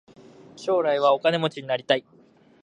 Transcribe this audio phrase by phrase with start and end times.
[0.55, 2.03] 将来お金持ちになりたい。